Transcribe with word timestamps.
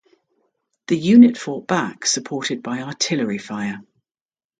The 0.87 0.97
unit 0.97 1.37
fought 1.37 1.67
back 1.67 2.07
supported 2.07 2.63
by 2.63 2.81
artillery 2.81 3.37
fire. 3.37 3.81